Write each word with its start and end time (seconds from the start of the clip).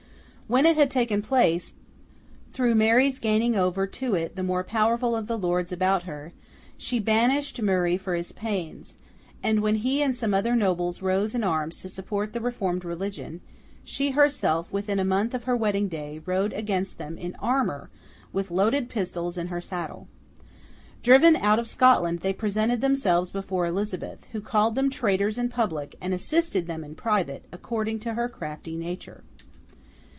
When 0.51 0.65
it 0.65 0.75
had 0.75 0.91
taken 0.91 1.21
place, 1.21 1.71
through 2.51 2.75
Mary's 2.75 3.19
gaining 3.19 3.55
over 3.55 3.87
to 3.87 4.15
it 4.15 4.35
the 4.35 4.43
more 4.43 4.65
powerful 4.65 5.15
of 5.15 5.27
the 5.27 5.37
lords 5.37 5.71
about 5.71 6.03
her, 6.03 6.33
she 6.75 6.99
banished 6.99 7.61
Murray 7.61 7.95
for 7.95 8.15
his 8.15 8.33
pains; 8.33 8.97
and, 9.41 9.61
when 9.61 9.75
he 9.75 10.03
and 10.03 10.13
some 10.13 10.33
other 10.33 10.53
nobles 10.53 11.01
rose 11.01 11.33
in 11.33 11.45
arms 11.45 11.79
to 11.83 11.87
support 11.87 12.33
the 12.33 12.41
reformed 12.41 12.83
religion, 12.83 13.39
she 13.85 14.11
herself, 14.11 14.69
within 14.73 14.99
a 14.99 15.05
month 15.05 15.33
of 15.33 15.45
her 15.45 15.55
wedding 15.55 15.87
day, 15.87 16.19
rode 16.25 16.51
against 16.51 16.97
them 16.97 17.17
in 17.17 17.33
armour 17.39 17.89
with 18.33 18.51
loaded 18.51 18.89
pistols 18.89 19.37
in 19.37 19.47
her 19.47 19.61
saddle. 19.61 20.09
Driven 21.01 21.37
out 21.37 21.59
of 21.59 21.67
Scotland, 21.69 22.19
they 22.19 22.33
presented 22.33 22.81
themselves 22.81 23.29
before 23.31 23.65
Elizabeth—who 23.67 24.41
called 24.41 24.75
them 24.75 24.89
traitors 24.89 25.37
in 25.37 25.47
public, 25.47 25.95
and 26.01 26.13
assisted 26.13 26.67
them 26.67 26.83
in 26.83 26.93
private, 26.93 27.45
according 27.53 27.99
to 27.99 28.15
her 28.15 28.27
crafty 28.27 28.75
nature. 28.75 29.23